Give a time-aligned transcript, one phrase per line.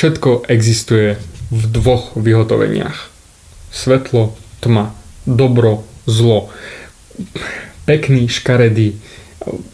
[0.00, 1.20] všetko existuje
[1.52, 3.12] v dvoch vyhotoveniach.
[3.68, 4.32] Svetlo,
[4.64, 4.96] tma,
[5.28, 6.48] dobro, zlo.
[7.84, 8.96] Pekný, škaredý.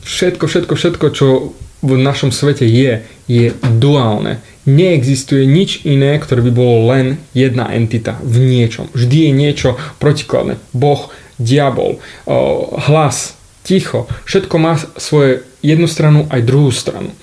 [0.02, 4.42] Všetko, všetko, všetko, čo v našom svete je, je duálne.
[4.66, 8.90] Neexistuje nič iné, ktoré by bolo len jedna entita v niečom.
[8.98, 9.70] Vždy je niečo
[10.02, 10.58] protikladné.
[10.74, 11.06] Boh,
[11.38, 12.02] diabol,
[12.90, 14.10] hlas, ticho.
[14.26, 17.14] Všetko má svoje jednu stranu aj druhú stranu.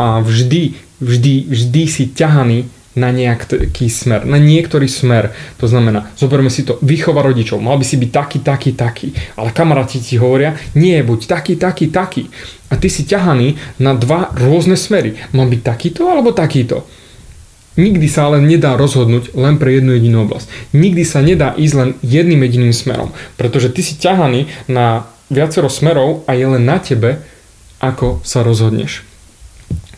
[0.00, 5.36] A vždy, vždy, vždy si ťahaný na nejaký smer, na niektorý smer.
[5.60, 9.08] To znamená, zoberme si to, výchova rodičov, mal by si byť taký, taký, taký.
[9.36, 12.32] Ale kamaráti ti hovoria, nie, buď taký, taký, taký.
[12.72, 15.20] A ty si ťahaný na dva rôzne smery.
[15.36, 16.88] Mal byť takýto alebo takýto.
[17.76, 20.48] Nikdy sa ale nedá rozhodnúť len pre jednu jedinú oblasť.
[20.72, 26.24] Nikdy sa nedá ísť len jedným jediným smerom, pretože ty si ťahaný na viacero smerov
[26.24, 27.20] a je len na tebe,
[27.76, 29.04] ako sa rozhodneš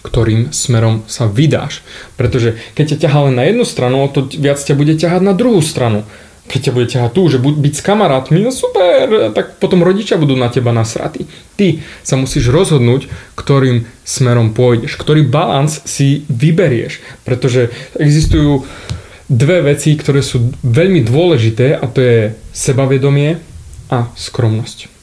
[0.09, 1.85] ktorým smerom sa vydáš.
[2.17, 5.61] Pretože keď ťa ťahá len na jednu stranu, to viac ťa bude ťahať na druhú
[5.61, 6.09] stranu.
[6.49, 10.33] Keď ťa bude ťahať tu, že byť s kamarátmi, no super, tak potom rodičia budú
[10.33, 11.29] na teba nasratí.
[11.61, 17.05] Ty sa musíš rozhodnúť, ktorým smerom pôjdeš, ktorý balans si vyberieš.
[17.29, 17.69] Pretože
[18.01, 18.65] existujú
[19.29, 22.19] dve veci, ktoré sú veľmi dôležité a to je
[22.57, 23.37] sebavedomie
[23.93, 24.98] a skromnosť.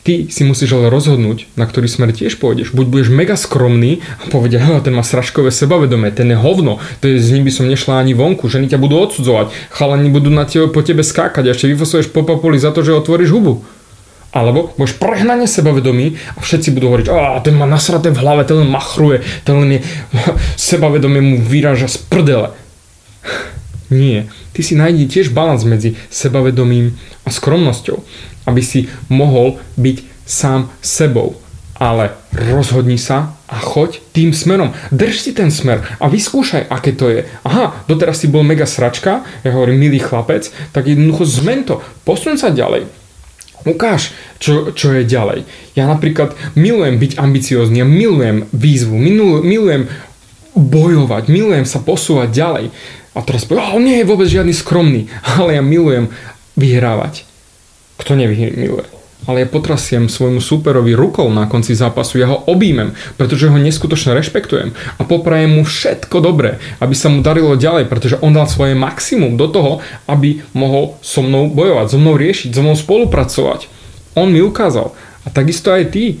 [0.00, 2.72] Ty si musíš ale rozhodnúť, na ktorý smer tiež pôjdeš.
[2.72, 7.20] Buď budeš mega skromný a povedia, ten má sračkové sebavedomie, ten je hovno, to je,
[7.20, 10.72] s ním by som nešla ani vonku, ženy ťa budú odsudzovať, chalani budú na tebe,
[10.72, 13.60] po tebe skákať a ešte vyfosuješ po popoli za to, že otvoríš hubu.
[14.32, 18.56] Alebo budeš prehnane sebavedomý a všetci budú hovoriť, a ten má nasraté v hlave, ten
[18.56, 19.80] len machruje, ten len je,
[20.72, 22.56] sebavedomie mu vyráža z prdele.
[23.90, 24.30] Nie.
[24.54, 26.94] Ty si nájdi tiež balans medzi sebavedomím
[27.26, 27.98] a skromnosťou
[28.50, 31.36] aby si mohol byť sám sebou.
[31.80, 34.76] Ale rozhodni sa a choď tým smerom.
[34.92, 37.24] Drž si ten smer a vyskúšaj, aké to je.
[37.40, 42.36] Aha, doteraz si bol mega sračka, ja hovorím milý chlapec, tak jednoducho zmen to, posun
[42.36, 42.84] sa ďalej.
[43.64, 45.44] Ukáž, čo, čo je ďalej.
[45.72, 48.96] Ja napríklad milujem byť ambiciózny, ja milujem výzvu,
[49.40, 49.88] milujem
[50.56, 52.66] bojovať, milujem sa posúvať ďalej.
[53.10, 56.10] A teraz poviem, oh, nie je vôbec žiadny skromný, ale ja milujem
[56.54, 57.26] vyhrávať.
[58.00, 59.00] Kto nevymiluje?
[59.28, 64.16] ale ja potrasiem svojmu súperovi rukou na konci zápasu, ja ho objímem, pretože ho neskutočne
[64.16, 68.72] rešpektujem a poprajem mu všetko dobré, aby sa mu darilo ďalej, pretože on dal svoje
[68.72, 69.72] maximum do toho,
[70.08, 73.68] aby mohol so mnou bojovať, so mnou riešiť, so mnou spolupracovať.
[74.16, 74.90] On mi ukázal.
[75.22, 76.18] A takisto aj ty.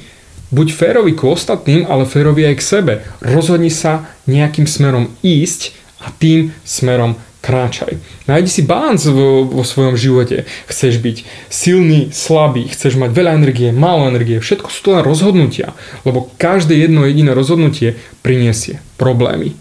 [0.50, 2.94] Buď férový k ostatným, ale férový aj k sebe.
[3.22, 5.70] Rozhodni sa nejakým smerom ísť
[6.02, 7.96] a tým smerom kráčaj.
[8.28, 10.44] Nájdi si balans vo, vo svojom živote.
[10.68, 11.16] Chceš byť
[11.48, 14.42] silný, slabý, chceš mať veľa energie, málo energie.
[14.42, 15.72] Všetko sú to len rozhodnutia,
[16.04, 19.56] lebo každé jedno jediné rozhodnutie priniesie problémy.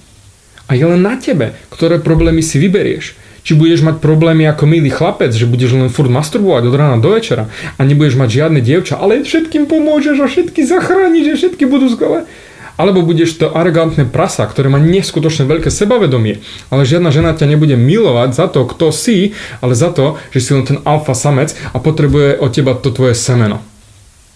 [0.70, 3.18] A je len na tebe, ktoré problémy si vyberieš.
[3.50, 7.10] Či budeš mať problémy ako milý chlapec, že budeš len furt masturbovať od rána do
[7.18, 11.90] večera a nebudeš mať žiadne dievča, ale všetkým pomôžeš a všetky zachrániš, že všetky budú
[11.90, 12.30] skvelé
[12.78, 17.74] alebo budeš to arogantné prasa, ktoré má neskutočne veľké sebavedomie, ale žiadna žena ťa nebude
[17.74, 19.34] milovať za to, kto si,
[19.66, 23.18] ale za to, že si len ten alfa samec a potrebuje od teba to tvoje
[23.18, 23.66] semeno.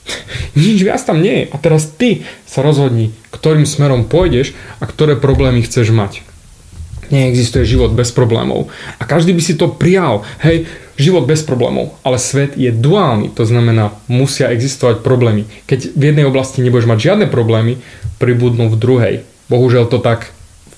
[0.58, 1.46] Nič viac tam nie je.
[1.54, 6.33] A teraz ty sa rozhodni, ktorým smerom pôjdeš a ktoré problémy chceš mať.
[7.14, 8.74] Neexistuje život bez problémov.
[8.98, 10.26] A každý by si to prijal.
[10.42, 10.66] Hej,
[10.98, 11.94] život bez problémov.
[12.02, 15.46] Ale svet je duálny, to znamená, musia existovať problémy.
[15.70, 17.78] Keď v jednej oblasti nebudeš mať žiadne problémy,
[18.18, 19.16] pribudnú v druhej.
[19.46, 20.34] Bohužiaľ to tak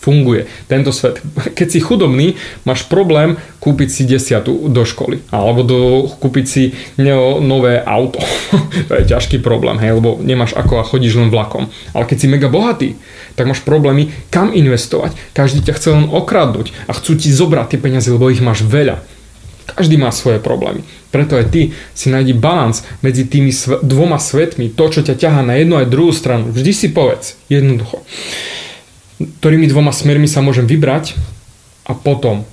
[0.06, 0.46] funguje.
[0.70, 1.18] Tento svet.
[1.58, 5.26] Keď si chudobný, máš problém kúpiť si desiatu do školy.
[5.34, 8.22] Alebo do, kúpiť si no, nové auto.
[8.88, 11.66] to je ťažký problém, hej, lebo nemáš ako a chodíš len vlakom.
[11.98, 12.94] Ale keď si mega bohatý,
[13.34, 15.18] tak máš problémy, kam investovať.
[15.34, 19.02] Každý ťa chce len okradnúť a chcú ti zobrať tie peniaze, lebo ich máš veľa.
[19.66, 20.86] Každý má svoje problémy.
[21.10, 25.42] Preto aj ty si nájdi balans medzi tými sv- dvoma svetmi, to, čo ťa ťahá
[25.42, 26.54] na jednu aj druhú stranu.
[26.54, 28.06] Vždy si povedz, jednoducho,
[29.20, 31.16] ktorými dvoma smermi sa môžem vybrať
[31.88, 32.44] a potom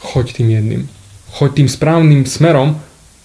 [0.00, 0.82] choď tým jedným.
[1.30, 2.76] Choď tým správnym smerom,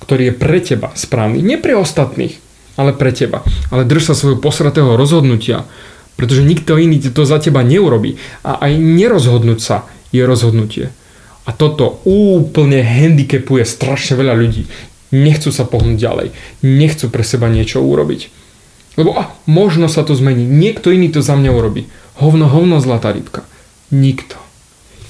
[0.04, 1.42] ktorý je pre teba správny.
[1.42, 2.38] Nie pre ostatných,
[2.78, 3.42] ale pre teba.
[3.74, 5.66] Ale drž sa svojho posratého rozhodnutia,
[6.16, 8.16] pretože nikto iný to za teba neurobí.
[8.46, 10.94] A aj nerozhodnúť sa je rozhodnutie.
[11.46, 14.66] A toto úplne handicapuje strašne veľa ľudí.
[15.14, 16.28] Nechcú sa pohnúť ďalej.
[16.66, 18.45] Nechcú pre seba niečo urobiť.
[18.96, 20.48] Lebo a, možno sa to zmení.
[20.48, 21.92] Niekto iný to za mňa urobí.
[22.20, 23.44] Hovno, hovno, zlatá rybka.
[23.92, 24.40] Nikto.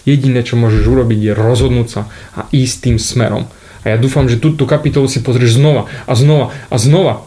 [0.06, 2.02] Jediné, čo môžeš urobiť, je rozhodnúť sa
[2.38, 3.46] a ísť tým smerom.
[3.86, 7.26] A ja dúfam, že túto kapitolu si pozrieš znova a znova a znova.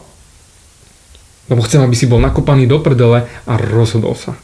[1.47, 4.35] Lebo chcem, aby si bol nakopaný do prdele a rozhodol sa.